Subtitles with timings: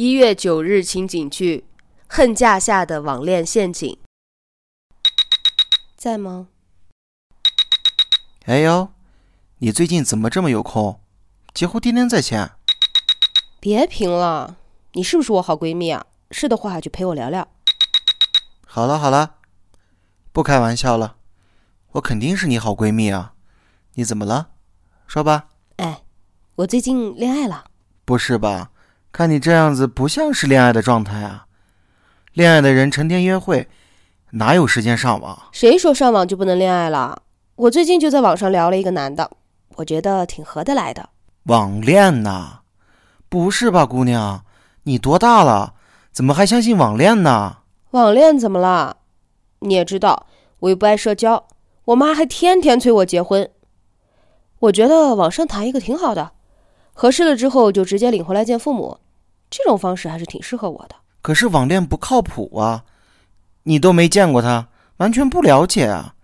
[0.00, 1.64] 一月九日情景剧
[2.06, 3.90] 《恨嫁下的网恋陷阱》，
[5.96, 6.46] 在吗？
[8.44, 8.92] 哎呦，
[9.56, 11.00] 你最近怎么这么有空？
[11.52, 12.52] 几乎天天在线。
[13.58, 14.56] 别贫了，
[14.92, 16.06] 你是不是我好闺蜜啊？
[16.30, 17.48] 是的话就陪我聊聊。
[18.64, 19.38] 好了好了，
[20.30, 21.16] 不开玩笑了，
[21.94, 23.34] 我肯定是你好闺蜜啊。
[23.94, 24.50] 你怎么了？
[25.08, 25.48] 说吧。
[25.78, 26.04] 哎，
[26.54, 27.72] 我最近恋爱了。
[28.04, 28.70] 不是吧？
[29.10, 31.46] 看你这样子，不像是恋爱的状态啊！
[32.34, 33.66] 恋爱的人成天约会，
[34.32, 35.48] 哪有时间上网？
[35.50, 37.22] 谁说上网就不能恋爱了？
[37.56, 39.30] 我最近就在网上聊了一个男的，
[39.76, 41.08] 我觉得挺合得来的。
[41.44, 42.60] 网恋呐？
[43.28, 44.44] 不是吧，姑娘，
[44.84, 45.74] 你多大了？
[46.12, 47.58] 怎么还相信网恋呢？
[47.90, 48.98] 网恋怎么了？
[49.60, 50.26] 你也知道，
[50.60, 51.48] 我又不爱社交，
[51.86, 53.50] 我妈还天天催我结婚。
[54.60, 56.32] 我觉得网上谈一个挺好的，
[57.00, 58.98] 合适了之后就直接领回来见父母，
[59.48, 60.96] 这种方式还是挺适合我的。
[61.22, 62.82] 可是网恋不靠谱啊，
[63.62, 66.14] 你都没见过他，完全不了解啊。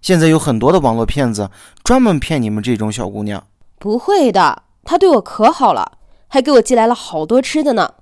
[0.00, 1.50] 现在有很多的网络骗子
[1.82, 3.44] 专门骗你们这种小姑娘。
[3.80, 7.94] 不会的，他对我可好了，还给我寄来了好多吃的呢。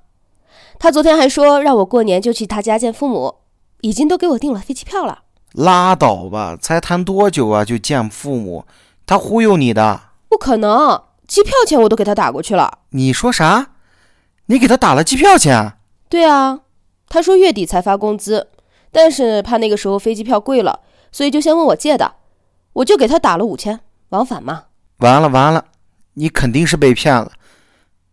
[0.78, 3.36] 他昨天还说让我过年就去他家见父母，
[3.80, 5.20] 已经都给我订了飞机票了。
[5.54, 8.66] 拉倒吧，才谈多久啊就见父母？
[9.06, 10.02] 他忽悠你的？
[10.28, 12.78] 不可能，机票钱我都给他打过去了。
[12.90, 13.72] 你说啥？
[14.46, 15.74] 你给他打了机票钱？
[16.08, 16.60] 对啊，
[17.08, 18.48] 他说月底才发工资，
[18.90, 20.80] 但是怕那个时候飞机票贵了，
[21.12, 22.14] 所以就先问我借的，
[22.72, 24.64] 我就给他打了五千，往返嘛。
[24.98, 25.66] 完了完了，
[26.14, 27.32] 你肯定是被骗了。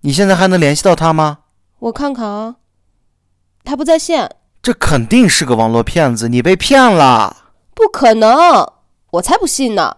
[0.02, 1.40] 你现在还能联系到他吗？
[1.80, 2.58] 我看看啊，
[3.64, 4.30] 他不在线。
[4.62, 7.38] 这肯定是个网络骗子，你被骗了。
[7.74, 8.74] 不可能，
[9.12, 9.96] 我才不信呢。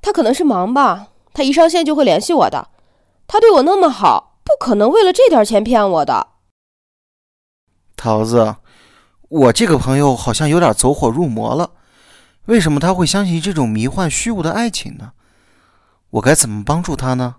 [0.00, 2.70] 他可能是忙吧，他一上线就会联系我的。
[3.26, 6.28] 他对我那么好，不可能为了这点钱骗我的。
[7.96, 8.56] 桃子，
[9.28, 11.72] 我这个朋友好像有点走火入魔了。
[12.46, 15.12] 为什么他会相信这种迷幻虚无的爱情呢？
[16.10, 17.36] 我该怎么帮助他呢？